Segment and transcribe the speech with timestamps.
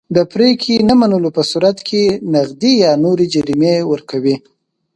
[0.15, 2.03] د پرېکړې نه منلو په صورت کې
[2.33, 4.35] نغدي یا نورې جریمې ورکوي.